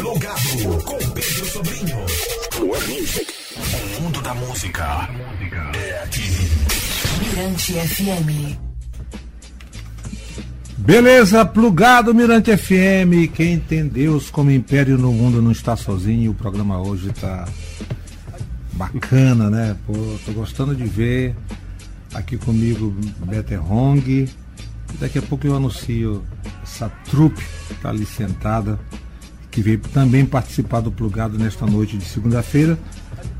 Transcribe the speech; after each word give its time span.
Plugado 0.00 0.82
com 0.82 0.96
Pedro 1.10 1.44
Sobrinho. 1.44 1.96
O 3.98 4.02
mundo 4.02 4.22
da 4.22 4.34
música 4.34 5.10
é 5.76 6.02
aqui. 6.02 6.22
Mirante 7.20 7.74
FM. 7.74 8.56
Beleza, 10.78 11.44
plugado 11.44 12.14
Mirante 12.14 12.56
FM. 12.56 13.30
Quem 13.34 13.58
tem 13.60 13.86
Deus 13.86 14.30
como 14.30 14.50
império 14.50 14.96
no 14.96 15.12
mundo 15.12 15.42
não 15.42 15.52
está 15.52 15.76
sozinho. 15.76 16.30
O 16.30 16.34
programa 16.34 16.80
hoje 16.80 17.12
tá 17.12 17.46
bacana, 18.72 19.50
né? 19.50 19.76
Pô, 19.86 19.92
tô 20.24 20.32
gostando 20.32 20.74
de 20.74 20.84
ver 20.84 21.36
aqui 22.14 22.38
comigo 22.38 22.96
Beto 23.26 23.54
Hong. 23.62 24.26
Daqui 24.98 25.18
a 25.18 25.22
pouco 25.22 25.46
eu 25.46 25.54
anuncio 25.54 26.24
essa 26.62 26.88
trupe 27.10 27.44
que 27.68 27.74
tá 27.74 27.90
ali 27.90 28.06
sentada, 28.06 28.80
que 29.50 29.60
veio 29.60 29.78
também 29.92 30.24
participar 30.24 30.80
do 30.80 30.90
plugado 30.90 31.38
nesta 31.38 31.66
noite 31.66 31.96
de 31.96 32.04
segunda-feira. 32.04 32.78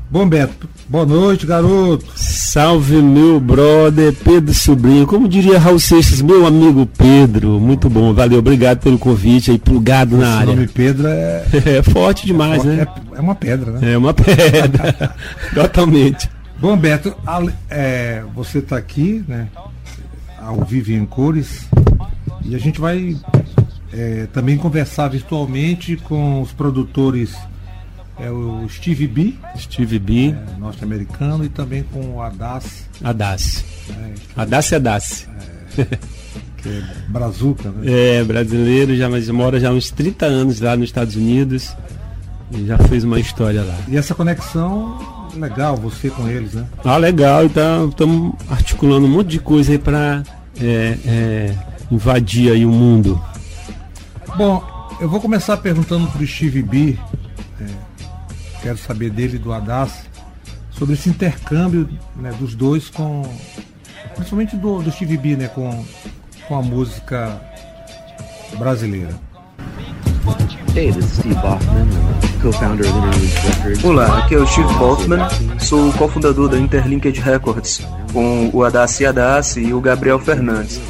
Bom, 0.09 0.27
Beto, 0.27 0.67
boa 0.89 1.05
noite, 1.05 1.45
garoto. 1.45 2.05
Salve, 2.17 3.01
meu 3.01 3.39
brother 3.39 4.13
Pedro 4.13 4.53
Sobrinho. 4.53 5.07
Como 5.07 5.25
diria 5.25 5.57
Raul 5.57 5.79
Seixas, 5.79 6.21
meu 6.21 6.45
amigo 6.45 6.85
Pedro. 6.85 7.61
Muito 7.61 7.89
bom, 7.89 8.13
valeu, 8.13 8.39
obrigado 8.39 8.79
pelo 8.81 8.99
convite 8.99 9.51
aí, 9.51 9.57
plugado 9.57 10.17
na 10.17 10.25
Esse 10.25 10.33
área. 10.33 10.53
nome 10.53 10.67
Pedro 10.67 11.07
é, 11.07 11.45
É 11.77 11.81
forte 11.81 12.25
demais, 12.25 12.61
né? 12.65 12.85
é, 13.13 13.17
é 13.17 13.21
uma 13.21 13.35
pedra, 13.35 13.71
né? 13.71 13.93
É 13.93 13.97
uma 13.97 14.13
pedra. 14.13 15.15
Totalmente. 15.55 16.29
Bom, 16.59 16.75
Beto, 16.75 17.15
é, 17.69 18.21
você 18.35 18.57
está 18.57 18.75
aqui, 18.75 19.23
né? 19.25 19.47
Ao 20.41 20.65
vivo 20.65 20.91
em 20.91 21.05
cores. 21.05 21.67
E 22.43 22.53
a 22.53 22.59
gente 22.59 22.81
vai 22.81 23.15
é, 23.93 24.27
também 24.33 24.57
conversar 24.57 25.09
virtualmente 25.09 25.97
com 25.97 26.41
os 26.41 26.51
produtores, 26.51 27.35
é, 28.19 28.29
o 28.29 28.67
Steve 28.69 29.07
B, 29.07 29.33
Steve 29.57 29.99
B, 29.99 30.29
é, 30.29 30.59
norte-americano, 30.59 31.43
e 31.43 31.49
também 31.49 31.83
com 31.83 32.15
o 32.15 32.21
Adas, 32.21 32.87
Adace. 33.03 33.65
né, 33.89 34.13
Adace 34.35 34.75
Adace. 34.75 35.27
que 36.57 36.69
é 36.69 36.83
Brazuca, 37.07 37.69
né? 37.71 38.19
É, 38.19 38.23
brasileiro, 38.23 38.95
já 38.95 39.09
mas 39.09 39.29
mora 39.29 39.59
já 39.59 39.69
há 39.69 39.71
uns 39.71 39.89
30 39.89 40.25
anos 40.25 40.59
lá 40.59 40.75
nos 40.75 40.85
Estados 40.85 41.15
Unidos. 41.15 41.75
E 42.53 42.65
já 42.65 42.77
fez 42.77 43.05
uma 43.05 43.17
história 43.17 43.63
lá. 43.63 43.77
E 43.87 43.95
essa 43.95 44.13
conexão 44.13 44.99
legal, 45.37 45.77
você 45.77 46.09
com 46.09 46.27
eles, 46.27 46.53
né? 46.53 46.65
Ah, 46.83 46.97
legal, 46.97 47.45
então 47.45 47.87
estamos 47.87 48.33
articulando 48.49 49.05
um 49.05 49.09
monte 49.09 49.29
de 49.29 49.39
coisa 49.39 49.71
aí 49.71 49.77
pra 49.77 50.21
é, 50.59 50.97
é, 51.05 51.55
invadir 51.89 52.51
aí 52.51 52.65
o 52.65 52.69
mundo. 52.69 53.21
Bom, 54.35 54.63
eu 54.99 55.09
vou 55.09 55.19
começar 55.19 55.57
perguntando 55.57 56.07
para 56.07 56.21
o 56.21 56.27
Steve 56.27 56.61
B, 56.61 56.97
é, 57.59 57.65
quero 58.61 58.77
saber 58.77 59.09
dele 59.09 59.37
do 59.37 59.51
Adas, 59.51 59.91
sobre 60.71 60.95
esse 60.95 61.09
intercâmbio 61.09 61.89
né, 62.15 62.31
dos 62.39 62.55
dois 62.55 62.89
com. 62.89 63.23
Principalmente 64.15 64.55
do, 64.55 64.81
do 64.81 64.91
Steve 64.91 65.17
B, 65.17 65.35
né, 65.35 65.47
com, 65.47 65.85
com 66.47 66.55
a 66.55 66.61
música 66.61 67.41
brasileira. 68.57 69.13
Hey, 70.75 70.91
this 70.91 71.05
is 71.05 71.19
Steve 71.19 71.35
co-founder 72.41 72.87
of 72.87 72.97
Interlinked 72.97 73.39
Records. 73.41 73.83
Olá, 73.83 74.19
aqui 74.19 74.35
é 74.35 74.37
o 74.37 74.47
Steve 74.47 74.73
Boltzmann, 74.75 75.27
sou 75.59 75.91
cofundador 75.93 76.49
da 76.49 76.57
Interlinked 76.57 77.19
Records, 77.21 77.85
com 78.11 78.49
o 78.51 78.63
Adassi 78.63 79.05
Adassi 79.05 79.59
e 79.61 79.73
o 79.73 79.81
Gabriel 79.81 80.17
Fernandes. 80.19 80.81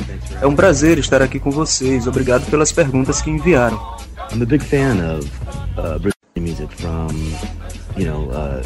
É 0.42 0.48
um 0.48 0.56
prazer 0.56 0.98
estar 0.98 1.22
aqui 1.22 1.40
com 1.40 1.52
vocês, 1.52 2.08
obrigado 2.08 2.50
pelas 2.50 2.72
perguntas 2.72 3.22
que 3.22 3.30
enviaram. 3.30 3.78
I'm 4.34 4.42
a 4.42 4.46
big 4.46 4.64
fan 4.66 4.96
of 5.16 5.28
uh, 5.78 6.00
Brazilian 6.00 6.40
music, 6.40 6.74
from 6.82 7.10
you 7.96 8.06
know 8.06 8.30
uh, 8.32 8.62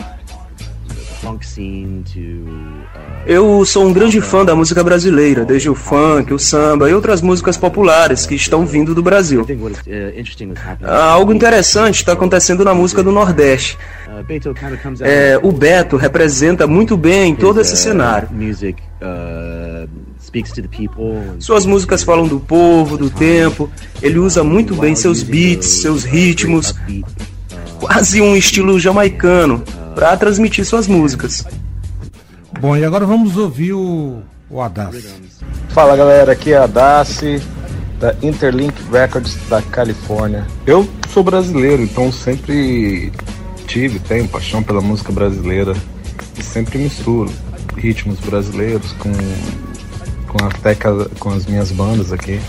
the 0.88 0.96
funk 1.22 1.46
scene 1.46 2.04
to 2.14 2.20
uh, 2.20 3.28
Eu 3.28 3.66
sou 3.66 3.86
um 3.86 3.92
grande 3.92 4.22
fã 4.22 4.46
da 4.46 4.56
música 4.56 4.82
brasileira, 4.86 5.44
desde 5.44 5.70
o 5.70 5.76
funk, 5.76 6.34
o 6.34 6.40
samba 6.40 6.90
e 6.90 6.94
outras 6.94 7.22
músicas 7.22 7.58
populares 7.58 8.26
que 8.26 8.36
estão 8.36 8.66
vindo 8.66 8.96
do 8.96 9.04
Brasil. 9.04 9.42
uh. 9.42 10.88
Ah, 10.88 11.12
Algo 11.12 11.34
interessante 11.34 11.96
está 11.96 12.14
acontecendo 12.14 12.64
na 12.64 12.74
música 12.74 13.04
do 13.04 13.12
Nordeste. 13.12 13.78
Uh. 14.08 14.24
É, 15.02 15.38
o 15.44 15.52
Beto 15.52 15.98
representa 15.98 16.66
muito 16.68 16.96
bem 16.96 17.36
todo 17.36 17.60
esse 17.60 17.76
cenário. 17.76 18.30
Music 20.36 20.50
speaks 20.50 20.52
to 20.52 20.62
the 20.62 20.68
people. 20.68 21.18
and 21.18 21.42
Suas 21.42 21.66
músicas 21.66 22.04
falam 22.04 22.28
do 22.28 22.40
povo, 22.40 22.98
do 22.98 23.10
tempo. 23.10 23.70
Ele 24.02 24.20
usa 24.20 24.44
muito 24.44 24.76
bem 24.76 24.96
seus 24.96 25.24
beats, 25.24 25.82
seus 25.82 26.04
ritmos, 26.04 26.76
quase 27.80 28.22
um 28.22 28.36
estilo 28.36 28.80
jamaicano, 28.80 29.64
para 29.94 30.16
transmitir 30.18 30.66
suas 30.66 30.88
músicas. 30.88 31.46
Bom, 32.60 32.76
e 32.76 32.84
agora 32.84 33.06
vamos 33.06 33.38
ouvir 33.38 33.74
o, 33.74 34.22
o 34.50 34.62
Adas. 34.62 35.06
Fala 35.70 35.96
galera, 35.96 36.34
aqui 36.34 36.54
é 36.54 36.58
a 36.58 36.68
Daci 36.68 37.42
da 38.00 38.14
Interlink 38.22 38.76
Records 38.92 39.38
da 39.50 39.62
Califórnia. 39.62 40.46
Eu 40.66 40.88
sou 41.14 41.24
brasileiro, 41.24 41.82
então 41.82 42.12
sempre 42.12 43.12
tive, 43.68 44.00
tenho 44.00 44.28
paixão 44.28 44.62
pela 44.62 44.82
música 44.82 45.12
brasileira 45.12 45.74
e 46.38 46.44
sempre 46.44 46.78
misturo 46.78 47.32
ritmos 47.78 48.20
brasileiros 48.20 48.94
com, 48.94 49.12
com 50.36 50.46
até 50.46 50.76
com 51.20 51.30
as 51.30 51.46
minhas 51.46 51.72
bandas 51.72 52.12
aqui 52.12 52.40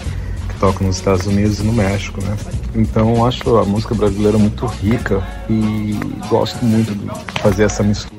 que 0.49 0.59
tocam 0.59 0.87
nos 0.87 0.97
Estados 0.97 1.27
Unidos 1.27 1.61
e 1.61 1.63
no 1.63 1.73
México, 1.73 2.21
né? 2.23 2.37
Então 2.75 3.25
acho 3.25 3.57
a 3.57 3.65
música 3.65 3.95
brasileira 3.95 4.37
muito 4.37 4.67
rica 4.67 5.23
e 5.49 5.99
gosto 6.29 6.65
muito 6.65 6.95
de 6.95 7.41
fazer 7.41 7.65
essa 7.65 7.83
mistura. 7.83 8.16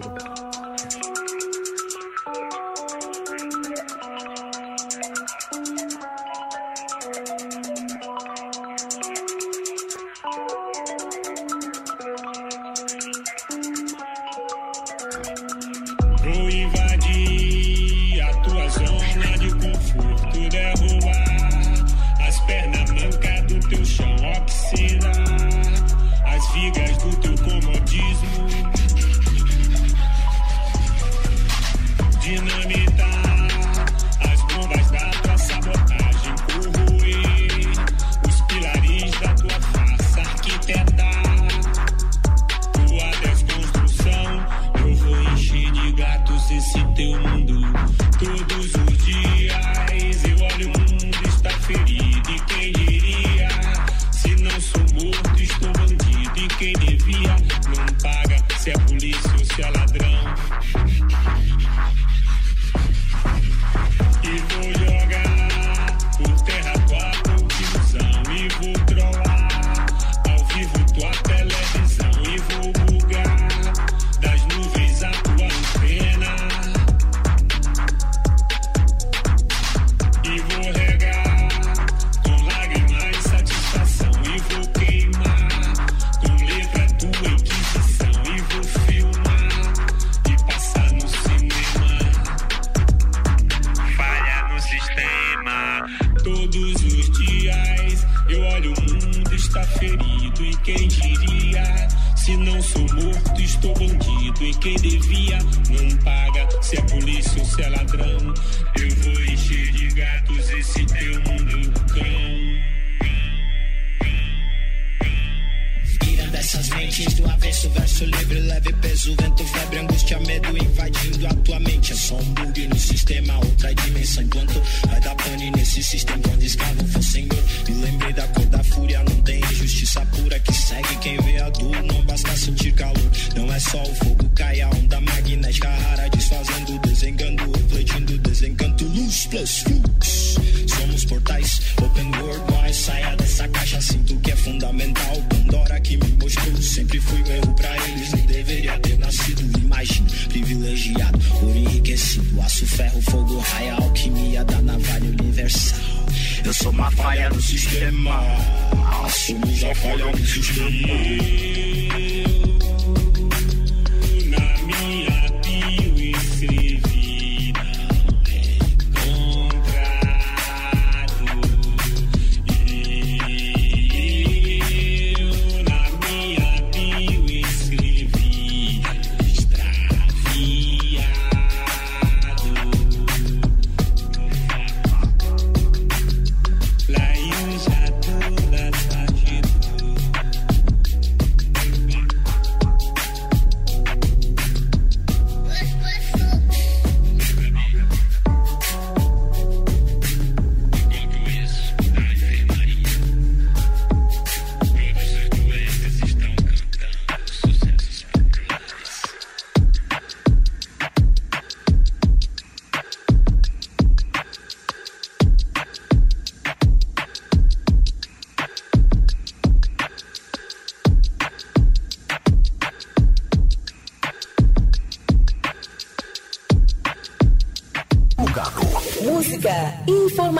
Enquanto 124.19 124.62
vai 124.90 125.00
dar 125.02 125.16
pane 125.16 125.52
nesse 125.52 125.84
sistema, 125.84 126.19
quando 126.24 126.44
escravo 126.44 126.88
for 126.88 127.04
senhor. 127.04 127.44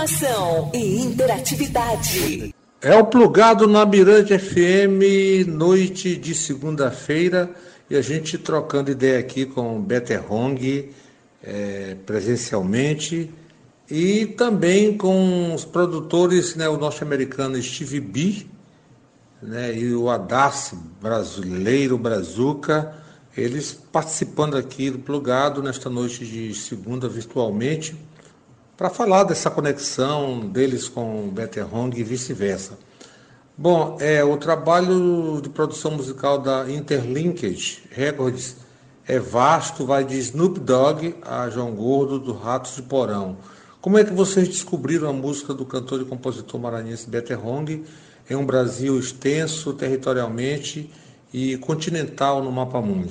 Informação 0.08 0.72
e 0.74 1.02
interatividade. 1.02 2.56
É 2.82 2.96
o 2.96 3.06
plugado 3.06 3.68
na 3.68 3.86
Mirante 3.86 4.38
FM, 4.38 5.48
noite 5.48 6.16
de 6.16 6.34
segunda-feira, 6.34 7.50
e 7.90 7.96
a 7.96 8.02
gente 8.02 8.38
trocando 8.38 8.90
ideia 8.90 9.20
aqui 9.20 9.46
com 9.46 9.78
o 9.78 9.82
Better 9.82 10.32
Hong 10.32 10.90
eh, 11.44 11.98
presencialmente 12.06 13.30
e 13.90 14.26
também 14.26 14.98
com 14.98 15.54
os 15.54 15.66
produtores, 15.66 16.56
né, 16.56 16.68
o 16.70 16.78
norte-americano 16.78 17.62
Steve 17.62 18.00
B 18.00 18.46
né, 19.42 19.74
e 19.74 19.94
o 19.94 20.10
Adas 20.10 20.74
brasileiro 21.02 21.98
Brazuca, 21.98 22.94
eles 23.36 23.74
participando 23.92 24.58
aqui 24.58 24.90
do 24.90 25.00
plugado 25.00 25.62
nesta 25.62 25.90
noite 25.90 26.26
de 26.26 26.54
segunda 26.54 27.08
virtualmente 27.08 27.96
para 28.78 28.92
falar 28.92 29.24
dessa 29.24 29.50
conexão 29.50 30.40
deles 30.40 30.88
com 30.88 31.30
Better 31.30 31.74
Hong 31.74 32.00
e 32.00 32.04
vice-versa. 32.04 32.78
Bom, 33.58 33.98
é, 34.00 34.24
o 34.24 34.38
trabalho 34.38 35.42
de 35.42 35.50
produção 35.50 35.92
musical 35.92 36.38
da 36.38 36.70
Interlinked 36.70 37.90
Records 37.90 38.56
é 39.08 39.18
vasto, 39.18 39.84
vai 39.84 40.04
de 40.04 40.16
Snoop 40.20 40.60
Dogg 40.60 41.16
a 41.24 41.50
João 41.50 41.74
Gordo 41.74 42.20
do 42.20 42.34
Ratos 42.34 42.76
de 42.76 42.84
Porão. 42.84 43.38
Como 43.82 43.98
é 43.98 44.04
que 44.04 44.14
vocês 44.14 44.48
descobriram 44.48 45.10
a 45.10 45.14
música 45.14 45.56
do 45.56 45.66
cantor 45.66 46.02
e 46.02 46.06
compositor 46.06 46.62
maranhense 46.62 47.10
Better 47.10 47.44
Hong 47.44 47.84
em 48.30 48.36
um 48.36 48.46
Brasil 48.46 49.00
extenso 49.00 49.74
territorialmente 49.74 50.92
e 51.34 51.58
continental 51.58 52.42
no 52.42 52.52
mapa 52.52 52.82
mundo? 52.82 53.10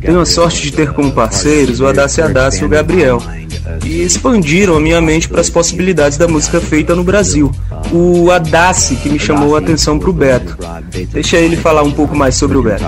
Tenho 0.00 0.20
a 0.20 0.26
sorte 0.26 0.62
de 0.62 0.72
ter 0.72 0.92
como 0.92 1.12
parceiros 1.12 1.80
o 1.80 1.86
Adassi 1.86 2.22
Adassi 2.22 2.62
e 2.62 2.64
o 2.64 2.68
Gabriel, 2.68 3.22
e 3.84 4.02
expandiram 4.02 4.76
a 4.76 4.80
minha 4.80 5.00
mente 5.00 5.28
para 5.28 5.40
as 5.40 5.50
possibilidades 5.50 6.16
da 6.16 6.26
música 6.26 6.60
feita 6.60 6.94
no 6.94 7.04
Brasil. 7.04 7.52
O 7.92 8.30
Adassi 8.30 8.96
que 8.96 9.08
me 9.08 9.18
chamou 9.18 9.54
a 9.54 9.58
atenção 9.58 9.98
para 9.98 10.10
o 10.10 10.12
Beto. 10.12 10.56
Deixa 11.12 11.36
ele 11.36 11.56
falar 11.56 11.82
um 11.82 11.92
pouco 11.92 12.16
mais 12.16 12.34
sobre 12.34 12.56
o 12.56 12.62
Beto. 12.62 12.84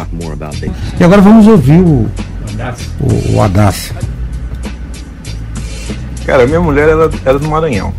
E 0.98 1.04
agora 1.04 1.20
vamos 1.20 1.46
ouvir 1.46 1.80
o, 1.80 2.08
o, 3.00 3.34
o 3.34 3.42
Adas. 3.42 3.92
Cara, 6.24 6.46
minha 6.46 6.60
mulher 6.60 6.88
ela 6.88 7.10
era 7.24 7.38
do 7.38 7.48
Maranhão. 7.48 7.92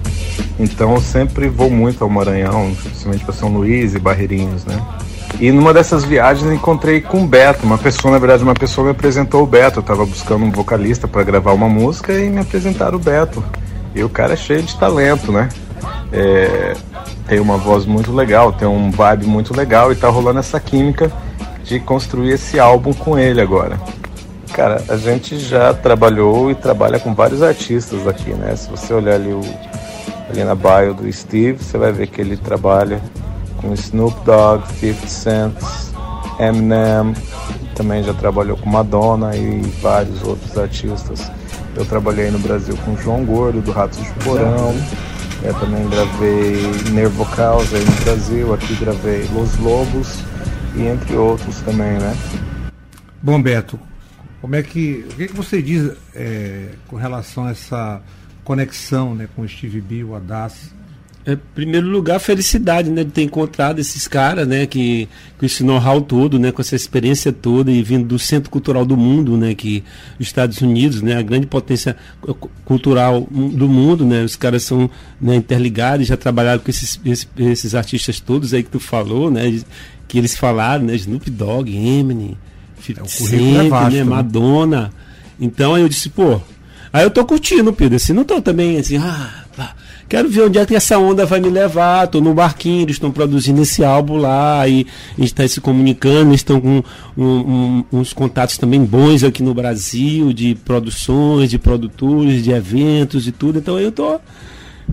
Então 0.60 0.94
eu 0.96 1.02
sempre 1.02 1.50
vou 1.50 1.70
muito 1.70 2.04
ao 2.04 2.10
Maranhão, 2.10 2.72
principalmente 2.82 3.24
para 3.24 3.34
São 3.34 3.50
Luís 3.50 3.96
e 3.96 4.00
Barreirinhos, 4.00 4.66
né? 4.66 4.80
E 5.40 5.52
numa 5.52 5.74
dessas 5.74 6.04
viagens 6.04 6.52
encontrei 6.52 7.02
com 7.02 7.24
o 7.24 7.28
Beto, 7.28 7.66
uma 7.66 7.78
pessoa, 7.78 8.12
na 8.12 8.20
verdade, 8.20 8.44
uma 8.44 8.54
pessoa 8.54 8.86
me 8.86 8.92
apresentou 8.92 9.44
o 9.44 9.48
Beto. 9.48 9.80
Eu 9.80 9.84
tava 9.84 10.06
buscando 10.06 10.46
um 10.46 10.52
vocalista 10.52 11.08
para 11.08 11.24
gravar 11.24 11.54
uma 11.54 11.68
música 11.68 12.14
e 12.14 12.30
me 12.30 12.40
apresentaram 12.40 12.98
o 12.98 13.00
Beto. 13.00 13.44
E 13.96 14.04
o 14.04 14.10
cara 14.10 14.34
é 14.34 14.38
cheio 14.38 14.62
de 14.62 14.78
talento, 14.78 15.32
né? 15.32 15.50
É, 16.14 16.74
tem 17.28 17.40
uma 17.40 17.58
voz 17.58 17.86
muito 17.86 18.12
legal, 18.14 18.52
tem 18.52 18.68
um 18.68 18.92
vibe 18.92 19.26
muito 19.26 19.56
legal 19.56 19.92
e 19.92 19.96
tá 19.96 20.10
rolando 20.10 20.40
essa 20.40 20.60
química 20.60 21.12
de 21.64 21.80
construir 21.80 22.34
esse 22.34 22.60
álbum 22.60 22.94
com 22.94 23.18
ele 23.18 23.42
agora. 23.42 23.80
Cara, 24.54 24.84
a 24.90 24.98
gente 24.98 25.40
já 25.40 25.74
trabalhou 25.74 26.52
e 26.52 26.56
trabalha 26.56 27.00
com 27.00 27.14
vários 27.14 27.42
artistas 27.42 28.06
aqui, 28.06 28.32
né? 28.34 28.56
Se 28.56 28.70
você 28.70 28.94
olhar 28.94 29.16
ali, 29.16 29.32
o, 29.32 29.42
ali 30.30 30.44
na 30.44 30.56
bio 30.56 30.94
do 30.94 31.12
Steve, 31.12 31.64
você 31.64 31.78
vai 31.78 31.92
ver 31.92 32.08
que 32.08 32.20
ele 32.20 32.36
trabalha 32.36 33.02
com 33.62 33.74
Snoop 33.74 34.26
Dogg, 34.26 34.68
50 34.80 35.08
Cent, 35.08 35.54
Eminem, 36.40 37.14
também 37.76 38.04
já 38.04 38.14
trabalhou 38.14 38.58
com 38.58 38.70
Madonna 38.70 39.36
e 39.36 39.62
vários 39.82 40.22
outros 40.24 40.58
artistas. 40.58 41.32
Eu 41.76 41.86
trabalhei 41.86 42.30
no 42.32 42.40
Brasil 42.40 42.76
com 42.84 42.98
João 42.98 43.24
Gordo, 43.24 43.62
do 43.62 43.72
Ratos 43.72 44.00
de 44.04 44.12
Porão. 44.24 44.76
Eu 45.44 45.54
também 45.56 45.88
gravei 45.90 46.62
Nervo 46.92 47.26
Causa 47.36 47.78
aí 47.78 47.86
no 47.86 48.04
Brasil, 48.04 48.54
aqui 48.54 48.76
gravei 48.76 49.28
Los 49.34 49.58
Lobos 49.58 50.20
e 50.76 50.84
entre 50.84 51.16
outros 51.16 51.62
também, 51.62 51.94
né? 51.94 52.16
Bom, 53.22 53.42
Beto, 53.42 53.80
como 54.42 54.56
é 54.56 54.64
que, 54.64 55.06
o 55.12 55.16
que, 55.16 55.28
que 55.28 55.36
você 55.36 55.62
diz 55.62 55.92
é, 56.14 56.70
com 56.88 56.96
relação 56.96 57.46
a 57.46 57.52
essa 57.52 58.02
conexão 58.44 59.16
né, 59.16 59.28
com 59.36 59.44
o 59.44 59.48
Steve 59.48 59.82
B, 59.82 60.04
o 60.04 60.16
Adas? 60.16 60.74
É, 61.26 61.34
em 61.34 61.40
primeiro 61.54 61.88
lugar, 61.88 62.20
felicidade, 62.20 62.90
né, 62.90 63.04
de 63.04 63.12
ter 63.12 63.22
encontrado 63.22 63.78
esses 63.80 64.08
caras, 64.08 64.48
né, 64.48 64.66
que 64.66 65.08
com 65.38 65.46
esse 65.46 65.64
know-how 65.64 66.02
todo, 66.02 66.40
né, 66.40 66.52
com 66.52 66.62
essa 66.62 66.76
experiência 66.76 67.32
toda 67.32 67.72
e 67.72 67.84
vindo 67.84 68.08
do 68.08 68.18
centro 68.18 68.50
cultural 68.50 68.84
do 68.86 68.98
mundo, 68.98 69.38
né, 69.38 69.54
que 69.54 69.84
os 70.20 70.26
Estados 70.26 70.60
Unidos, 70.62 71.02
né, 71.04 71.16
a 71.16 71.22
grande 71.22 71.46
potência 71.46 71.96
cu- 72.22 72.50
cultural 72.66 73.28
do 73.30 73.68
mundo, 73.68 74.04
né, 74.04 74.24
os 74.24 74.36
caras 74.36 74.64
são 74.64 74.90
né, 75.22 75.36
interligados, 75.36 76.08
já 76.08 76.18
trabalharam 76.18 76.60
com 76.60 76.72
esses, 76.72 77.00
esses, 77.06 77.28
esses 77.38 77.76
artistas 77.76 78.20
todos 78.20 78.52
aí 78.54 78.64
que 78.64 78.72
tu 78.72 78.80
falou, 78.80 79.30
né, 79.30 79.62
que 80.08 80.18
eles 80.18 80.36
falaram, 80.36 80.86
né, 80.86 80.96
Snoop 80.96 81.30
Dogg, 81.30 81.70
Eminem, 81.70 82.36
50 82.82 83.02
currículo 83.18 83.52
é 83.52 83.60
Cent, 83.62 83.70
vasto, 83.70 83.92
né, 83.94 83.98
né? 84.00 84.04
Madonna. 84.04 84.92
Então 85.40 85.76
aí 85.76 85.84
eu 85.84 85.88
disse, 85.90 86.10
pô, 86.10 86.42
aí 86.92 87.04
eu 87.04 87.12
tô 87.12 87.24
curtindo, 87.24 87.72
Pedro, 87.72 87.96
assim, 87.98 88.12
não 88.12 88.24
tô 88.24 88.42
também 88.42 88.78
assim, 88.80 88.98
ah, 88.98 89.46
Quero 90.12 90.28
ver 90.28 90.42
onde 90.42 90.60
é 90.60 90.66
que 90.66 90.76
essa 90.76 91.00
onda 91.00 91.26
vai 91.26 91.40
me 91.40 91.50
levar. 91.50 92.04
Estou 92.04 92.20
no 92.20 92.34
barquinho, 92.34 92.82
eles 92.82 92.98
estão 92.98 93.10
produzindo 93.10 93.62
esse 93.62 93.82
álbum 93.82 94.18
lá 94.18 94.68
e 94.68 94.86
está 95.18 95.48
se 95.48 95.62
comunicando, 95.62 96.34
estão 96.34 96.60
com 96.60 96.84
um, 97.18 97.24
um, 97.24 97.86
uns 97.94 98.12
contatos 98.12 98.58
também 98.58 98.84
bons 98.84 99.24
aqui 99.24 99.42
no 99.42 99.54
Brasil, 99.54 100.34
de 100.34 100.54
produções, 100.66 101.50
de 101.50 101.58
produtores, 101.58 102.44
de 102.44 102.52
eventos 102.52 103.26
e 103.26 103.32
tudo. 103.32 103.60
Então 103.60 103.80
eu 103.80 103.90
tô. 103.90 104.20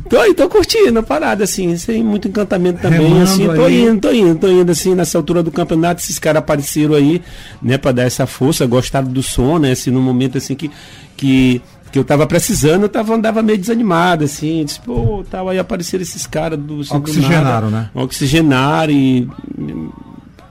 Tô, 0.09 0.33
tô 0.35 0.49
curtindo 0.49 1.01
a 1.01 1.03
parada, 1.03 1.43
assim, 1.43 1.77
sem 1.77 2.05
muito 2.05 2.29
encantamento 2.29 2.81
também, 2.81 3.09
Remando 3.09 3.23
assim, 3.25 3.47
tô 3.49 3.69
indo, 3.69 4.01
tô 4.01 4.13
indo, 4.13 4.39
tô 4.39 4.49
indo, 4.49 4.71
assim, 4.71 4.95
nessa 4.95 5.19
altura 5.19 5.43
do 5.43 5.51
campeonato, 5.51 6.01
esses 6.01 6.21
caras 6.21 6.39
apareceram 6.39 6.95
aí, 6.95 7.21
né, 7.61 7.77
para 7.77 7.91
dar 7.91 8.03
essa 8.05 8.25
força, 8.25 8.65
gostaram 8.65 9.09
do 9.09 9.25
som, 9.25 9.59
né, 9.59 9.73
assim, 9.73 9.91
no 9.91 10.01
momento, 10.01 10.39
assim, 10.39 10.55
que, 10.55 10.71
que 11.17 11.61
porque 11.89 11.99
eu 11.99 12.05
tava 12.05 12.27
precisando, 12.27 12.83
eu 12.83 12.89
tava, 12.89 13.15
andava 13.15 13.43
meio 13.43 13.57
desanimado, 13.57 14.23
assim. 14.23 14.63
Disse, 14.63 14.79
pô, 14.79 15.25
tal, 15.31 15.49
aí 15.49 15.59
apareceram 15.59 16.03
esses 16.03 16.27
caras 16.27 16.59
do. 16.59 16.81
Assim, 16.81 16.95
oxigenaram, 16.95 17.69
do 17.69 17.71
nada, 17.73 17.91
né? 17.95 18.03
Oxigenaram 18.03 18.93
e 18.93 19.27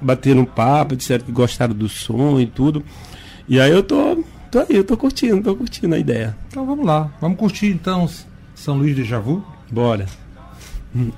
bateram 0.01 0.41
um 0.41 0.45
papo, 0.45 0.95
disseram 0.95 1.23
que 1.23 1.31
gostaram 1.31 1.75
do 1.75 1.87
som 1.87 2.39
e 2.39 2.47
tudo. 2.47 2.83
E 3.47 3.59
aí 3.59 3.71
eu 3.71 3.83
tô. 3.83 4.23
Tô 4.49 4.59
aí, 4.59 4.65
eu 4.69 4.83
tô 4.83 4.97
curtindo, 4.97 5.43
tô 5.43 5.55
curtindo 5.55 5.93
a 5.93 5.99
ideia. 5.99 6.35
Então 6.47 6.65
vamos 6.65 6.83
lá. 6.83 7.11
Vamos 7.21 7.37
curtir 7.37 7.67
então 7.67 8.09
São 8.55 8.75
Luís 8.75 8.95
de 8.95 9.03
Javu? 9.03 9.45
Bora. 9.69 10.07
Hum. 10.95 11.11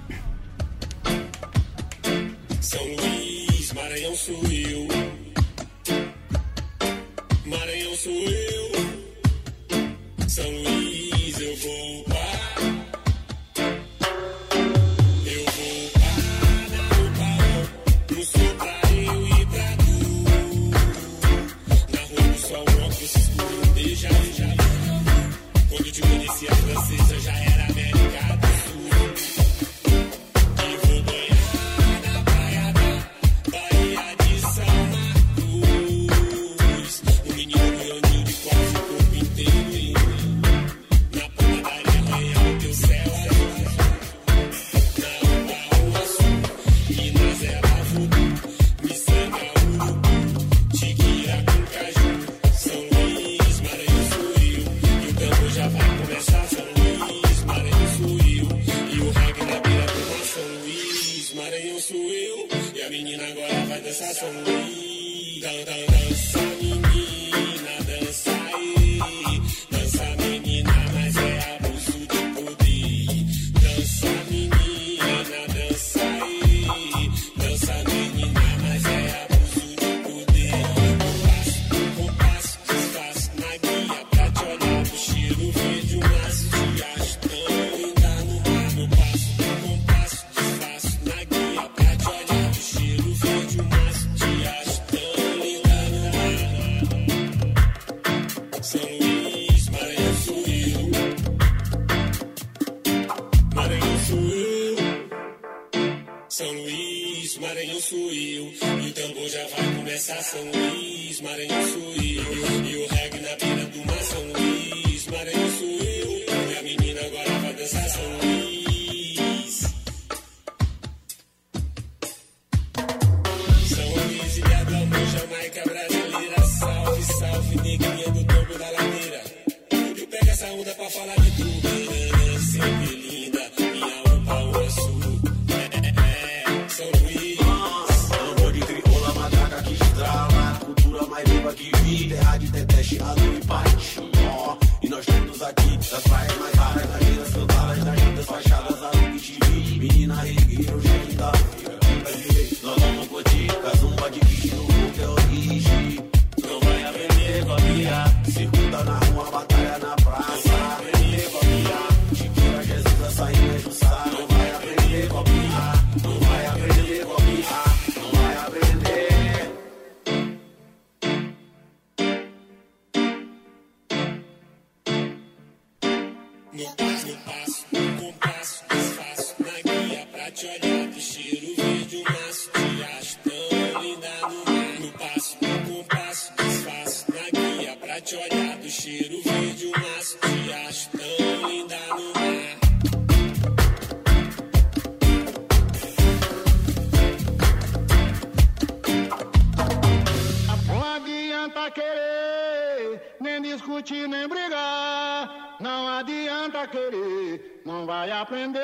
Não 205.60 205.90
adianta 205.90 206.66
querer, 206.68 207.62
não 207.66 207.86
vai 207.86 208.10
aprender 208.10 208.60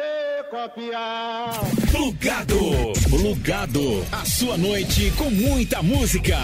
copiar. 0.50 1.60
Plugado, 1.92 2.60
plugado, 3.10 4.06
a 4.14 4.24
sua 4.24 4.58
noite 4.58 5.12
com 5.18 5.30
muita 5.30 5.84
música. 5.84 6.38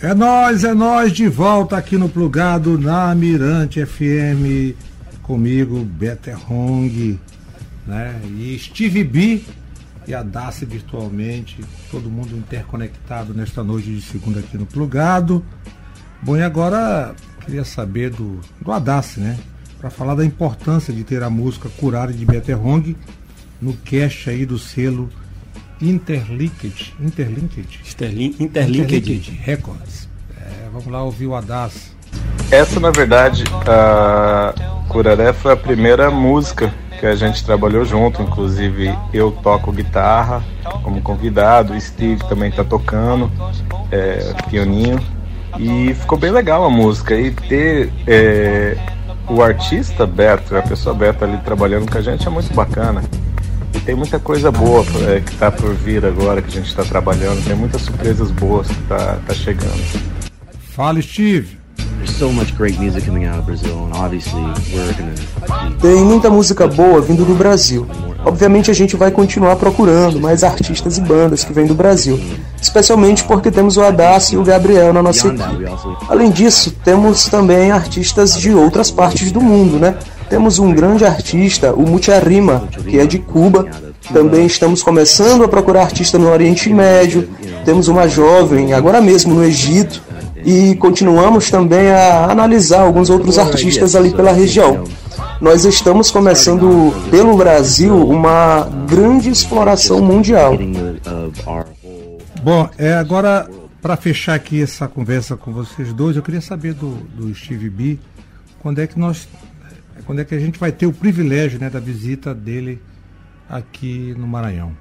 É 0.00 0.14
nós, 0.14 0.64
é 0.64 0.72
nós 0.72 1.12
de 1.12 1.28
volta 1.28 1.76
aqui 1.76 1.98
no 1.98 2.08
Plugado 2.08 2.78
na 2.78 3.14
Mirante 3.14 3.84
FM. 3.84 4.74
Comigo, 5.22 5.84
Better 5.84 6.50
Hong, 6.50 7.20
né? 7.86 8.18
E 8.38 8.58
Steve 8.58 9.04
B 9.04 9.44
e 10.06 10.14
a 10.14 10.22
Dace 10.22 10.64
virtualmente. 10.64 11.62
Todo 11.90 12.08
mundo 12.08 12.34
interconectado 12.34 13.34
nesta 13.34 13.62
noite 13.62 13.94
de 13.94 14.00
segunda 14.00 14.40
aqui 14.40 14.56
no 14.56 14.64
Plugado. 14.64 15.44
Bom, 16.22 16.38
e 16.38 16.42
agora 16.42 17.14
queria 17.44 17.64
saber 17.64 18.10
do, 18.10 18.40
do 18.60 18.72
Adassi, 18.72 19.20
né? 19.20 19.38
Para 19.80 19.90
falar 19.90 20.14
da 20.14 20.24
importância 20.24 20.92
de 20.92 21.02
ter 21.02 21.22
a 21.22 21.30
música 21.30 21.68
Curare 21.68 22.12
de 22.12 22.24
Metterhong 22.24 22.96
no 23.60 23.74
cast 23.74 24.30
aí 24.30 24.46
do 24.46 24.58
selo 24.58 25.08
Interlinked. 25.80 26.94
Interlinked? 27.00 27.80
Interlinked. 27.84 28.42
Interlinked 28.42 29.30
Records. 29.42 30.08
É, 30.36 30.68
vamos 30.72 30.86
lá 30.86 31.02
ouvir 31.02 31.26
o 31.26 31.34
Adassi. 31.34 31.90
Essa, 32.50 32.78
na 32.78 32.90
verdade, 32.90 33.44
a 33.66 34.54
Curaré 34.88 35.32
foi 35.32 35.52
a 35.52 35.56
primeira 35.56 36.10
música 36.10 36.72
que 37.00 37.06
a 37.06 37.16
gente 37.16 37.44
trabalhou 37.44 37.84
junto, 37.84 38.22
inclusive 38.22 38.96
eu 39.12 39.32
toco 39.32 39.72
guitarra 39.72 40.44
como 40.84 41.00
convidado, 41.00 41.72
o 41.72 41.80
Steve 41.80 42.22
também 42.28 42.50
está 42.50 42.62
tocando, 42.62 43.30
é. 43.90 44.34
E 45.58 45.94
ficou 45.94 46.18
bem 46.18 46.30
legal 46.30 46.64
a 46.64 46.70
música. 46.70 47.14
E 47.14 47.30
ter 47.30 47.92
é, 48.06 48.76
o 49.28 49.42
artista 49.42 50.06
Beto, 50.06 50.56
a 50.56 50.62
pessoa 50.62 50.94
Beto 50.94 51.24
ali 51.24 51.36
trabalhando 51.38 51.90
com 51.90 51.98
a 51.98 52.02
gente 52.02 52.26
é 52.26 52.30
muito 52.30 52.52
bacana. 52.54 53.02
E 53.74 53.80
tem 53.80 53.94
muita 53.94 54.18
coisa 54.18 54.50
boa 54.50 54.84
é, 55.08 55.20
que 55.20 55.32
está 55.32 55.50
por 55.50 55.74
vir 55.74 56.04
agora, 56.04 56.42
que 56.42 56.48
a 56.48 56.60
gente 56.60 56.68
está 56.68 56.84
trabalhando. 56.84 57.44
Tem 57.44 57.54
muitas 57.54 57.82
surpresas 57.82 58.30
boas 58.30 58.68
que 58.68 58.82
tá, 58.82 59.18
tá 59.26 59.34
chegando. 59.34 59.82
Fala, 60.74 61.00
Steve! 61.00 61.62
Tem 65.80 66.04
muita 66.04 66.28
música 66.28 66.66
boa 66.66 67.00
vindo 67.00 67.24
do 67.24 67.34
Brasil. 67.34 67.86
Obviamente 68.24 68.70
a 68.70 68.74
gente 68.74 68.96
vai 68.96 69.10
continuar 69.10 69.56
procurando 69.56 70.20
mais 70.20 70.44
artistas 70.44 70.98
e 70.98 71.00
bandas 71.00 71.44
que 71.44 71.52
vêm 71.52 71.66
do 71.66 71.74
Brasil, 71.74 72.20
especialmente 72.60 73.24
porque 73.24 73.50
temos 73.50 73.76
o 73.76 73.82
Adácio 73.82 74.36
e 74.36 74.38
o 74.38 74.44
Gabriel 74.44 74.92
na 74.92 75.02
nossa 75.02 75.28
equipe. 75.28 75.66
Além 76.08 76.30
disso, 76.30 76.70
temos 76.84 77.26
também 77.26 77.70
artistas 77.72 78.34
de 78.38 78.52
outras 78.52 78.90
partes 78.90 79.32
do 79.32 79.40
mundo, 79.40 79.78
né? 79.78 79.96
Temos 80.30 80.58
um 80.58 80.72
grande 80.72 81.04
artista, 81.04 81.74
o 81.74 81.82
Mucharima, 81.82 82.68
que 82.88 82.98
é 82.98 83.04
de 83.04 83.18
Cuba. 83.18 83.66
Também 84.12 84.46
estamos 84.46 84.82
começando 84.82 85.44
a 85.44 85.48
procurar 85.48 85.82
artista 85.82 86.18
no 86.18 86.30
Oriente 86.30 86.72
Médio. 86.72 87.28
Temos 87.64 87.86
uma 87.88 88.08
jovem, 88.08 88.72
agora 88.72 89.00
mesmo 89.00 89.34
no 89.34 89.44
Egito. 89.44 90.00
E 90.44 90.74
continuamos 90.76 91.50
também 91.50 91.90
a 91.90 92.30
analisar 92.30 92.80
alguns 92.80 93.10
outros 93.10 93.38
artistas 93.38 93.94
ali 93.94 94.10
pela 94.10 94.32
região. 94.32 94.84
Nós 95.42 95.64
estamos 95.64 96.08
começando 96.08 96.94
pelo 97.10 97.36
Brasil 97.36 97.96
uma 97.96 98.64
grande 98.88 99.28
exploração 99.28 100.00
mundial. 100.00 100.56
Bom, 102.44 102.70
é 102.78 102.94
agora 102.94 103.50
para 103.82 103.96
fechar 103.96 104.36
aqui 104.36 104.62
essa 104.62 104.86
conversa 104.86 105.36
com 105.36 105.52
vocês 105.52 105.92
dois, 105.92 106.16
eu 106.16 106.22
queria 106.22 106.40
saber 106.40 106.74
do, 106.74 106.94
do 107.16 107.34
Steve 107.34 107.68
B, 107.68 107.98
quando 108.60 108.80
é 108.80 108.86
que 108.86 108.96
nós, 108.96 109.28
quando 110.06 110.20
é 110.20 110.24
que 110.24 110.32
a 110.32 110.38
gente 110.38 110.60
vai 110.60 110.70
ter 110.70 110.86
o 110.86 110.92
privilégio, 110.92 111.58
né, 111.58 111.68
da 111.68 111.80
visita 111.80 112.32
dele 112.32 112.80
aqui 113.50 114.14
no 114.16 114.28
Maranhão. 114.28 114.76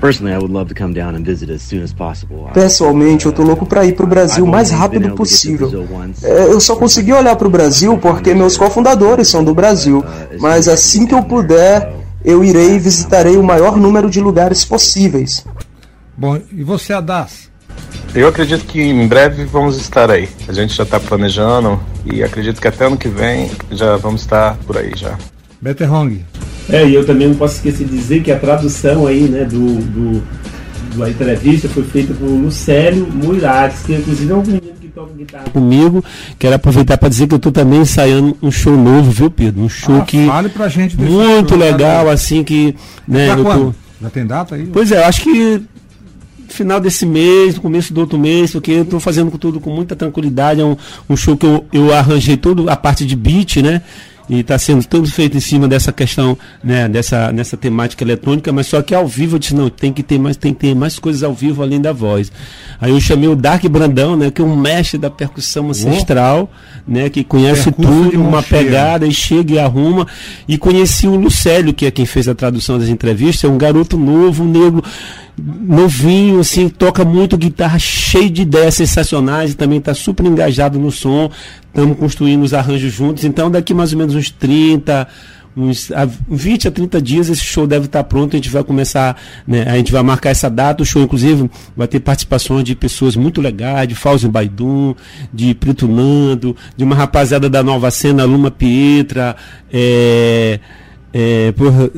Personally, 0.00 0.34
I 0.34 0.38
would 0.38 0.52
love 0.52 0.68
to 0.68 0.74
come 0.74 0.92
down 0.92 1.14
and 1.14 1.22
visit 1.22 1.48
as 1.48 1.62
soon 1.62 1.84
as 1.84 1.92
possible. 1.92 2.50
Pessoalmente, 2.52 3.26
eu 3.26 3.32
tô 3.32 3.44
louco 3.44 3.64
para 3.64 3.84
ir 3.84 3.94
pro 3.94 4.04
Brasil 4.04 4.44
o 4.44 4.48
mais 4.48 4.70
rápido 4.70 5.14
possível. 5.14 5.86
É, 6.24 6.42
Eu 6.46 6.60
só 6.60 6.74
consegui 6.74 7.12
olhar 7.12 7.36
pro 7.36 7.48
Brasil 7.48 7.96
porque 7.98 8.34
meus 8.34 8.56
cofundadores 8.56 9.28
são 9.28 9.44
do 9.44 9.54
Brasil, 9.54 10.04
mas 10.40 10.66
assim 10.66 11.06
que 11.06 11.14
eu 11.14 11.22
puder, 11.22 11.94
eu 12.24 12.42
irei 12.42 12.74
e 12.74 12.78
visitarei 12.80 13.36
o 13.36 13.44
maior 13.44 13.76
número 13.76 14.10
de 14.10 14.20
lugares 14.20 14.64
possíveis. 14.64 15.44
Bom, 16.16 16.36
e 16.50 16.64
você, 16.64 16.92
Adas? 16.92 17.48
Eu 18.12 18.26
acredito 18.26 18.64
que 18.66 18.82
em 18.82 19.06
breve 19.06 19.44
vamos 19.44 19.76
estar 19.76 20.10
aí. 20.10 20.28
A 20.48 20.52
gente 20.52 20.74
já 20.74 20.82
está 20.82 20.98
planejando 20.98 21.80
e 22.04 22.24
acredito 22.24 22.60
que 22.60 22.66
até 22.66 22.86
ano 22.86 22.96
que 22.96 23.08
vem 23.08 23.50
já 23.70 23.96
vamos 23.96 24.22
estar 24.22 24.56
por 24.66 24.76
aí 24.76 24.92
já. 24.96 25.16
Betterhong. 25.60 26.24
É, 26.68 26.86
e 26.86 26.94
eu 26.94 27.04
também 27.04 27.28
não 27.28 27.34
posso 27.34 27.56
esquecer 27.56 27.86
de 27.86 27.96
dizer 27.96 28.22
que 28.22 28.30
a 28.30 28.38
tradução 28.38 29.06
aí, 29.06 29.22
né, 29.22 29.44
do, 29.44 29.76
do, 29.76 30.22
da 30.96 31.10
entrevista 31.10 31.68
foi 31.68 31.82
feita 31.82 32.14
por 32.14 32.26
Lucélio 32.26 33.06
Muirates, 33.12 33.82
que 33.82 33.94
inclusive 33.94 34.30
é 34.30 34.34
um 34.34 34.42
menino 34.42 34.72
que 34.80 34.88
toca 34.88 35.12
guitarra 35.16 35.44
comigo. 35.50 36.04
Quero 36.38 36.54
aproveitar 36.54 36.96
para 36.98 37.08
dizer 37.08 37.26
que 37.26 37.34
eu 37.34 37.38
tô 37.38 37.50
também 37.50 37.80
ensaiando 37.80 38.36
um 38.42 38.50
show 38.50 38.76
novo, 38.76 39.10
viu, 39.10 39.30
Pedro? 39.30 39.62
Um 39.62 39.68
show 39.68 39.96
Ah, 39.96 40.04
que 40.04 40.26
fale 40.26 40.48
pra 40.48 40.68
gente 40.68 40.96
muito 40.96 41.48
show, 41.50 41.58
legal, 41.58 42.04
cara. 42.04 42.12
assim 42.12 42.44
que, 42.44 42.74
né, 43.08 43.34
Pra 43.34 43.38
eu 43.38 43.44
tô-? 43.44 43.74
Já 44.02 44.10
tem 44.10 44.26
data 44.26 44.54
aí? 44.54 44.66
Pois 44.72 44.90
é, 44.92 44.98
eu 44.98 45.04
acho 45.04 45.22
que 45.22 45.62
final 46.48 46.78
desse 46.78 47.06
mês, 47.06 47.56
começo 47.58 47.94
do 47.94 48.00
outro 48.02 48.18
mês, 48.18 48.52
porque 48.52 48.72
eu 48.72 48.82
estou 48.82 49.00
fazendo 49.00 49.30
tudo 49.38 49.58
com 49.58 49.70
muita 49.70 49.96
tranquilidade. 49.96 50.60
É 50.60 50.64
um, 50.64 50.76
um 51.08 51.16
show 51.16 51.34
que 51.36 51.46
eu, 51.46 51.64
eu 51.72 51.94
arranjei 51.94 52.36
toda 52.36 52.70
a 52.70 52.76
parte 52.76 53.06
de 53.06 53.16
beat, 53.16 53.56
né? 53.62 53.80
E 54.28 54.40
está 54.40 54.58
sendo 54.58 54.84
tudo 54.84 55.10
feito 55.10 55.36
em 55.36 55.40
cima 55.40 55.66
dessa 55.66 55.92
questão, 55.92 56.38
né, 56.62 56.88
dessa, 56.88 57.32
nessa 57.32 57.56
temática 57.56 58.04
eletrônica, 58.04 58.52
mas 58.52 58.66
só 58.66 58.80
que 58.80 58.94
ao 58.94 59.06
vivo 59.06 59.36
eu 59.36 59.38
disse, 59.38 59.54
não, 59.54 59.68
tem 59.68 59.92
que 59.92 60.02
ter 60.02 60.18
mais, 60.18 60.36
tem 60.36 60.54
que 60.54 60.60
ter 60.60 60.74
mais 60.74 60.98
coisas 60.98 61.22
ao 61.22 61.34
vivo 61.34 61.62
além 61.62 61.80
da 61.80 61.92
voz. 61.92 62.30
Aí 62.80 62.92
eu 62.92 63.00
chamei 63.00 63.28
o 63.28 63.36
Dark 63.36 63.64
Brandão, 63.66 64.16
né, 64.16 64.30
que 64.30 64.40
é 64.40 64.44
um 64.44 64.56
mestre 64.56 64.98
da 64.98 65.10
percussão 65.10 65.70
ancestral, 65.70 66.50
né, 66.86 67.08
que 67.08 67.24
conhece 67.24 67.70
Percurso 67.70 68.10
tudo, 68.10 68.20
uma 68.20 68.42
pegada 68.42 69.06
e 69.06 69.12
chega 69.12 69.54
e 69.54 69.58
arruma. 69.58 70.06
E 70.46 70.56
conheci 70.56 71.06
o 71.06 71.16
Lucélio, 71.16 71.74
que 71.74 71.86
é 71.86 71.90
quem 71.90 72.06
fez 72.06 72.28
a 72.28 72.34
tradução 72.34 72.78
das 72.78 72.88
entrevistas, 72.88 73.48
é 73.48 73.52
um 73.52 73.58
garoto 73.58 73.96
novo, 73.96 74.44
um 74.44 74.48
negro, 74.48 74.82
novinho, 75.38 76.40
assim, 76.40 76.68
toca 76.68 77.04
muito 77.04 77.36
guitarra, 77.36 77.78
cheio 77.78 78.30
de 78.30 78.42
ideias 78.42 78.74
sensacionais 78.74 79.52
e 79.52 79.54
também 79.54 79.78
está 79.78 79.94
super 79.94 80.26
engajado 80.26 80.78
no 80.78 80.90
som. 80.90 81.30
Estamos 81.68 81.96
construindo 81.98 82.42
os 82.42 82.52
arranjos 82.52 82.92
juntos. 82.92 83.24
Então, 83.24 83.50
daqui 83.50 83.72
mais 83.72 83.92
ou 83.92 83.98
menos 83.98 84.14
uns 84.14 84.30
30. 84.30 85.08
Uns 85.54 85.92
a 85.92 86.06
20 86.06 86.68
a 86.68 86.70
30 86.70 87.02
dias 87.02 87.28
esse 87.28 87.42
show 87.42 87.66
deve 87.66 87.84
estar 87.84 88.02
pronto, 88.04 88.34
a 88.34 88.38
gente 88.38 88.48
vai 88.48 88.64
começar, 88.64 89.20
né, 89.46 89.64
a 89.68 89.76
gente 89.76 89.92
vai 89.92 90.02
marcar 90.02 90.30
essa 90.30 90.48
data, 90.48 90.82
o 90.82 90.86
show 90.86 91.02
inclusive 91.02 91.50
vai 91.76 91.86
ter 91.86 92.00
participações 92.00 92.64
de 92.64 92.74
pessoas 92.74 93.16
muito 93.16 93.38
legais, 93.38 93.86
de 93.86 93.94
Fauzi 93.94 94.26
Baidum, 94.26 94.94
de 95.30 95.52
Preto 95.52 95.86
Nando, 95.86 96.56
de 96.74 96.82
uma 96.82 96.96
rapaziada 96.96 97.50
da 97.50 97.62
nova 97.62 97.90
cena, 97.90 98.24
Luma 98.24 98.50
Pietra, 98.50 99.36
é, 99.70 100.58
é, 101.14 101.52
porra, 101.52 101.90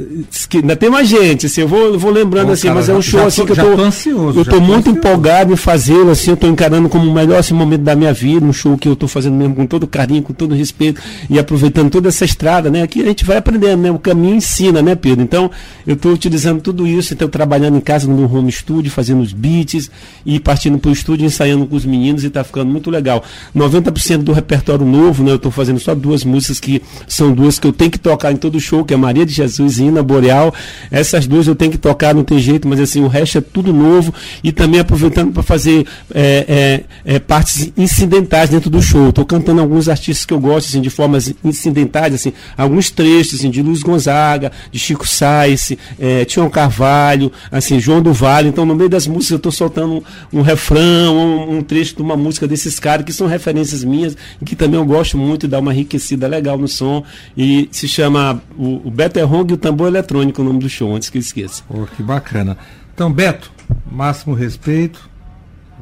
ainda 0.54 0.74
tem 0.74 0.90
mais 0.90 1.08
gente, 1.08 1.46
assim, 1.46 1.60
eu 1.60 1.68
vou, 1.68 1.96
vou 1.96 2.10
lembrando 2.10 2.46
Pô, 2.46 2.52
assim, 2.52 2.66
cara, 2.66 2.74
mas 2.74 2.88
é 2.88 2.94
um 2.94 3.00
show 3.00 3.20
já 3.20 3.26
assim 3.26 3.44
que 3.44 3.52
eu 3.52 3.56
já 3.56 3.64
tô, 3.64 3.76
tô 3.76 3.82
ansioso, 3.82 4.40
eu 4.40 4.44
tô 4.44 4.60
muito 4.60 4.90
ansioso. 4.90 4.98
empolgado 4.98 5.52
em 5.52 5.56
fazê-lo, 5.56 6.10
assim, 6.10 6.32
eu 6.32 6.36
tô 6.36 6.48
encarando 6.48 6.88
como 6.88 7.08
o 7.08 7.14
melhor 7.14 7.38
assim, 7.38 7.54
momento 7.54 7.82
da 7.82 7.94
minha 7.94 8.12
vida, 8.12 8.44
um 8.44 8.52
show 8.52 8.76
que 8.76 8.88
eu 8.88 8.96
tô 8.96 9.06
fazendo 9.06 9.34
mesmo 9.36 9.54
com 9.54 9.66
todo 9.66 9.86
carinho, 9.86 10.20
com 10.20 10.32
todo 10.32 10.52
respeito 10.52 11.00
e 11.30 11.38
aproveitando 11.38 11.90
toda 11.90 12.08
essa 12.08 12.24
estrada, 12.24 12.70
né? 12.70 12.82
Aqui 12.82 13.02
a 13.02 13.04
gente 13.04 13.24
vai 13.24 13.36
aprendendo, 13.36 13.82
né? 13.82 13.90
O 13.92 14.00
caminho 14.00 14.34
ensina, 14.34 14.82
né, 14.82 14.96
Pedro? 14.96 15.22
Então, 15.22 15.48
eu 15.86 15.94
tô 15.94 16.10
utilizando 16.10 16.60
tudo 16.60 16.84
isso, 16.84 17.14
então 17.14 17.28
trabalhando 17.28 17.76
em 17.76 17.80
casa 17.80 18.08
no 18.08 18.16
meu 18.16 18.32
home 18.32 18.50
studio, 18.50 18.90
fazendo 18.90 19.22
os 19.22 19.32
beats 19.32 19.90
e 20.26 20.40
partindo 20.40 20.76
pro 20.76 20.90
estúdio, 20.90 21.24
ensaiando 21.24 21.66
com 21.66 21.76
os 21.76 21.84
meninos 21.84 22.24
e 22.24 22.30
tá 22.30 22.42
ficando 22.42 22.68
muito 22.68 22.90
legal. 22.90 23.22
90% 23.54 24.18
do 24.18 24.32
repertório 24.32 24.84
novo, 24.84 25.22
né? 25.22 25.30
Eu 25.30 25.38
tô 25.38 25.52
fazendo 25.52 25.78
só 25.78 25.94
duas 25.94 26.24
músicas 26.24 26.58
que 26.58 26.82
são 27.06 27.32
duas 27.32 27.60
que 27.60 27.66
eu 27.68 27.72
tenho 27.72 27.92
que 27.92 27.98
tocar 27.98 28.32
em 28.32 28.36
todo 28.36 28.58
show, 28.58 28.84
que 28.84 28.92
é 28.92 29.03
Maria 29.04 29.26
de 29.26 29.32
Jesus 29.32 29.78
e 29.78 29.84
Ina 29.84 30.02
Boreal. 30.02 30.54
Essas 30.90 31.26
duas 31.26 31.46
eu 31.46 31.54
tenho 31.54 31.70
que 31.70 31.78
tocar, 31.78 32.14
não 32.14 32.24
tem 32.24 32.38
jeito, 32.38 32.66
mas 32.66 32.80
assim, 32.80 33.02
o 33.02 33.08
resto 33.08 33.38
é 33.38 33.40
tudo 33.40 33.72
novo 33.72 34.14
e 34.42 34.50
também 34.50 34.80
aproveitando 34.80 35.32
para 35.32 35.42
fazer 35.42 35.86
é, 36.14 36.84
é, 37.04 37.14
é, 37.14 37.18
partes 37.18 37.72
incidentais 37.76 38.50
dentro 38.50 38.70
do 38.70 38.80
show. 38.80 39.10
Estou 39.10 39.24
cantando 39.26 39.60
alguns 39.60 39.88
artistas 39.88 40.24
que 40.24 40.32
eu 40.32 40.40
gosto, 40.40 40.68
assim, 40.68 40.80
de 40.80 40.90
formas 40.90 41.32
incidentais, 41.44 42.14
assim, 42.14 42.32
alguns 42.56 42.90
trechos 42.90 43.34
assim, 43.34 43.50
de 43.50 43.62
Luiz 43.62 43.82
Gonzaga, 43.82 44.50
de 44.70 44.78
Chico 44.78 45.06
Sainz, 45.06 45.72
é, 45.98 46.24
Tião 46.24 46.48
Carvalho, 46.48 47.30
assim, 47.50 47.78
João 47.78 48.00
do 48.00 48.12
Vale. 48.12 48.48
Então, 48.48 48.64
no 48.64 48.74
meio 48.74 48.88
das 48.88 49.06
músicas, 49.06 49.30
eu 49.32 49.36
estou 49.36 49.52
soltando 49.52 50.02
um, 50.32 50.38
um 50.38 50.42
refrão, 50.42 51.16
um, 51.16 51.58
um 51.58 51.62
trecho 51.62 51.96
de 51.96 52.02
uma 52.02 52.16
música 52.16 52.46
desses 52.46 52.78
caras 52.78 53.04
que 53.04 53.12
são 53.12 53.26
referências 53.26 53.84
minhas 53.84 54.16
que 54.44 54.54
também 54.54 54.78
eu 54.78 54.86
gosto 54.86 55.16
muito 55.16 55.46
e 55.46 55.48
dá 55.48 55.58
uma 55.58 55.72
enriquecida 55.72 56.26
legal 56.26 56.58
no 56.58 56.68
som. 56.68 57.04
E 57.36 57.68
se 57.70 57.88
chama 57.88 58.42
o, 58.56 58.80
o 58.84 58.90
Beto 58.94 59.18
é 59.18 59.24
Hong 59.24 59.50
e 59.50 59.54
o 59.54 59.56
Tambor 59.56 59.88
Eletrônico, 59.88 60.40
o 60.40 60.44
nome 60.44 60.60
do 60.60 60.68
show, 60.68 60.94
antes 60.94 61.10
que 61.10 61.18
eu 61.18 61.20
esqueça. 61.20 61.64
Pô, 61.66 61.84
que 61.84 62.00
bacana. 62.00 62.56
Então, 62.94 63.12
Beto, 63.12 63.50
máximo 63.90 64.34
respeito. 64.34 65.10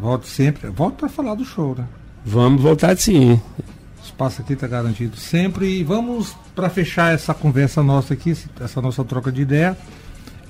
Volte 0.00 0.26
sempre. 0.28 0.70
Volto 0.70 0.94
para 0.94 1.10
falar 1.10 1.34
do 1.34 1.44
show, 1.44 1.74
né? 1.76 1.84
Vamos 2.24 2.62
voltar 2.62 2.96
sim. 2.96 3.34
O 3.34 4.02
espaço 4.02 4.40
aqui 4.40 4.54
está 4.54 4.66
garantido 4.66 5.14
sempre. 5.16 5.80
E 5.80 5.84
vamos, 5.84 6.34
para 6.54 6.70
fechar 6.70 7.12
essa 7.12 7.34
conversa 7.34 7.82
nossa 7.82 8.14
aqui, 8.14 8.34
essa 8.58 8.80
nossa 8.80 9.04
troca 9.04 9.30
de 9.30 9.42
ideia, 9.42 9.76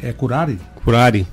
é 0.00 0.12
Curari. 0.12 0.60
Curari. 0.76 1.26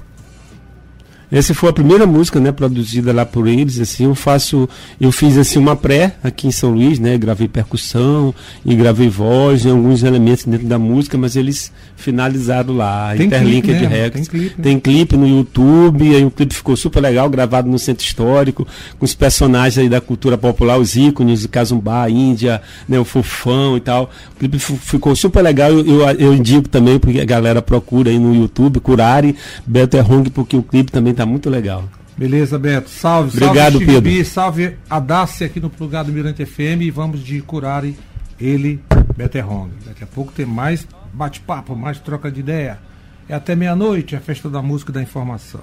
Essa 1.31 1.53
foi 1.53 1.69
a 1.69 1.73
primeira 1.73 2.07
música, 2.07 2.39
né, 2.39 2.51
produzida 2.51 3.13
lá 3.13 3.25
por 3.25 3.47
eles, 3.47 3.79
assim, 3.79 4.05
eu 4.05 4.15
faço, 4.15 4.67
eu 4.99 5.11
fiz 5.11 5.37
assim 5.37 5.59
uma 5.59 5.75
pré 5.75 6.15
aqui 6.23 6.47
em 6.47 6.51
São 6.51 6.71
Luís, 6.71 6.97
né, 6.97 7.17
gravei 7.19 7.47
percussão 7.47 8.33
e 8.65 8.73
gravei 8.75 9.09
voz 9.09 9.63
e 9.63 9.69
alguns 9.69 10.01
elementos 10.01 10.45
dentro 10.45 10.65
da 10.65 10.79
música, 10.79 11.17
mas 11.17 11.35
eles 11.35 11.71
finalizaram 11.95 12.75
lá, 12.75 13.13
Tem 13.15 13.27
Interlinked 13.27 13.61
clipe 13.61 13.79
mesmo, 13.81 13.89
Records. 13.95 14.27
tem 14.27 14.39
clipe, 14.39 14.55
né? 14.57 14.63
Tem 14.63 14.79
clipe 14.79 15.17
no 15.17 15.27
YouTube, 15.27 16.15
aí 16.15 16.25
o 16.25 16.31
clipe 16.31 16.55
ficou 16.55 16.75
super 16.75 16.99
legal, 17.01 17.29
gravado 17.29 17.69
no 17.69 17.77
centro 17.77 18.03
histórico, 18.05 18.65
com 18.97 19.05
os 19.05 19.13
personagens 19.13 19.77
aí 19.77 19.89
da 19.89 20.01
cultura 20.01 20.37
popular, 20.37 20.79
os 20.79 20.95
ícones, 20.95 21.43
o 21.43 21.49
Cazumbá, 21.49 22.09
Índia, 22.09 22.61
né, 22.87 22.97
o 22.99 23.05
Fofão 23.05 23.77
e 23.77 23.81
tal. 23.81 24.09
O 24.35 24.39
clipe 24.39 24.57
fi- 24.57 24.77
ficou 24.77 25.15
super 25.15 25.41
legal, 25.43 25.69
eu, 25.71 25.85
eu, 25.85 26.09
eu 26.11 26.33
indico 26.33 26.67
também, 26.69 26.97
porque 26.97 27.19
a 27.19 27.25
galera 27.25 27.61
procura 27.61 28.09
aí 28.09 28.17
no 28.17 28.33
YouTube, 28.33 28.79
Curari, 28.79 29.35
Beto 29.67 29.97
Hong, 29.97 30.29
porque 30.29 30.55
o 30.55 30.63
clipe 30.63 30.91
também 30.91 31.13
tá 31.19 31.25
muito 31.25 31.49
legal. 31.49 31.84
Beleza, 32.17 32.58
Beto. 32.58 32.89
Salve, 32.89 33.43
Obrigado, 33.43 33.73
salve, 33.73 33.86
Pedro. 33.86 34.01
B, 34.01 34.23
salve 34.23 34.77
a 34.89 34.99
Dácia 34.99 35.47
aqui 35.47 35.60
no 35.60 35.69
Plugado 35.69 36.12
Mirante 36.12 36.45
FM 36.45 36.82
e 36.82 36.91
vamos 36.91 37.23
de 37.23 37.41
Curari, 37.41 37.97
ele, 38.39 38.82
Beterrong. 39.17 39.69
Daqui 39.86 40.03
a 40.03 40.08
pouco 40.08 40.32
tem 40.32 40.45
mais 40.45 40.88
bate-papo, 41.13 41.75
mais 41.75 41.99
troca 41.99 42.32
de 42.32 42.39
ideia. 42.39 42.79
É 43.27 43.36
até 43.36 43.53
meia-noite, 43.53 44.15
a 44.15 44.19
festa 44.21 44.49
da 44.49 44.62
música 44.62 44.91
e 44.91 44.93
da 44.93 45.01
informação. 45.01 45.62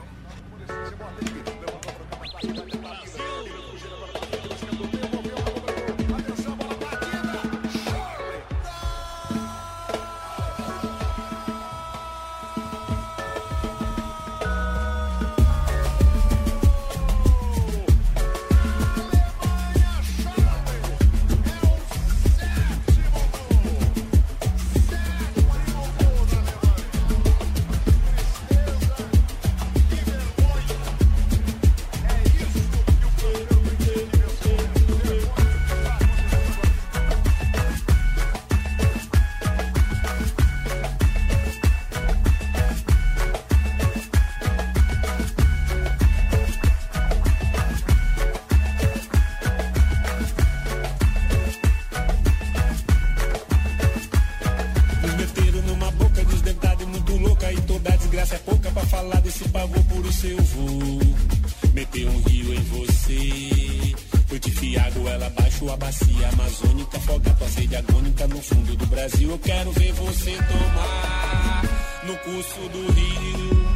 Bacia 65.87 66.29
amazônica, 66.31 66.99
foga 66.99 67.31
tua 67.35 67.49
sede 67.49 67.77
agônica 67.77 68.27
no 68.27 68.43
fundo 68.43 68.77
do 68.77 68.87
Brasil. 68.87 69.31
Eu 69.31 69.39
quero 69.39 69.71
ver 69.71 69.93
você 69.93 70.33
tomar 70.33 71.63
no 72.05 72.17
curso 72.17 72.61
do 72.71 72.93
rio. 72.93 73.67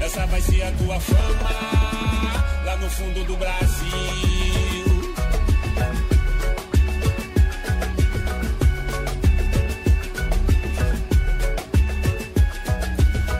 Essa 0.00 0.24
vai 0.26 0.40
ser 0.40 0.62
a 0.62 0.70
tua 0.72 1.00
fama 1.00 1.50
lá 2.64 2.76
no 2.76 2.88
fundo 2.90 3.24
do 3.24 3.36
Brasil. 3.36 3.88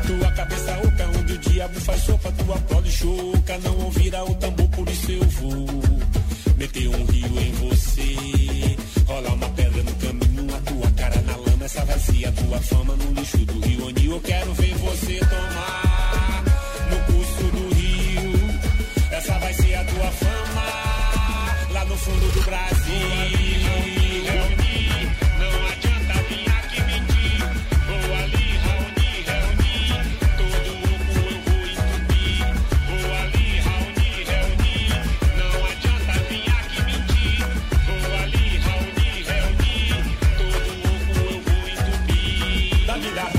Tua 0.09 0.33
cabeça 0.33 0.72
oca, 0.72 1.18
onde 1.20 1.33
o 1.35 1.38
diabo 1.38 1.81
faz 1.81 2.02
sopa, 2.02 2.33
tua 2.33 2.59
prole 2.59 2.90
choca. 2.90 3.59
Não 3.62 3.78
ouvirá 3.85 4.24
o 4.24 4.35
tambor, 4.35 4.68
por 4.70 4.88
isso 4.88 5.12
eu 5.12 5.22
vou 5.22 6.08
meter 6.59 6.88
um 6.88 7.05
rio 7.07 7.40
em 7.40 7.53
você. 7.53 8.77
Rolar 9.07 9.33
uma 9.35 9.49
pedra 9.51 9.83
no 9.83 9.94
caminho, 9.94 10.55
a 10.55 10.61
tua 10.61 10.90
cara 10.90 11.21
na 11.23 11.37
lama. 11.37 11.64
Essa 11.64 11.85
vai 11.85 11.99
ser 11.99 12.27
a 12.27 12.33
tua 12.33 12.61
fama 12.61 12.97
no 12.97 13.12
lixo 13.12 13.38
do 13.38 13.61
rio, 13.66 13.87
onde 13.87 14.07
eu 14.07 14.21
quero 14.21 14.53
ver 14.55 14.75
você 14.75 15.21
tomar. 15.21 16.44
No 16.90 17.12
curso 17.12 17.44
do 17.44 17.75
rio, 17.75 18.33
essa 19.12 19.38
vai 19.38 19.55
ser 19.55 19.75
a 19.77 19.85
tua 19.85 20.11
fama. 20.11 21.73
Lá 21.73 21.85
no 21.85 21.97
fundo 21.97 22.33
do 22.33 22.42
Brasil. 22.42 22.68
Babylon. 42.98 43.38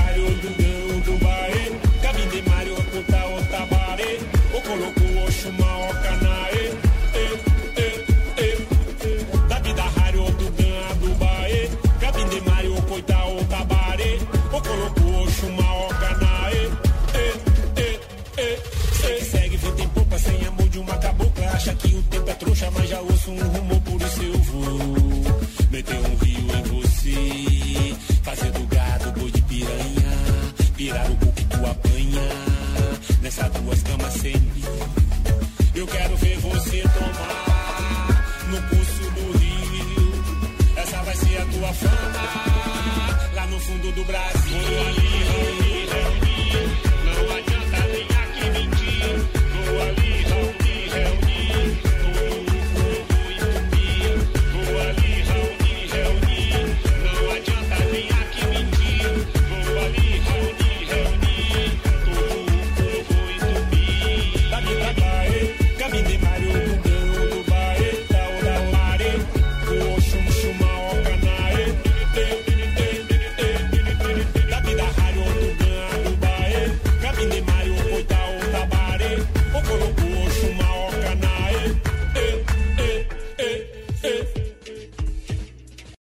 Fundo 43.60 43.92
do 43.92 44.04
Brasil. 44.04 45.09